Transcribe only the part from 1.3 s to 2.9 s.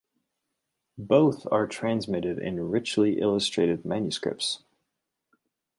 are transmitted in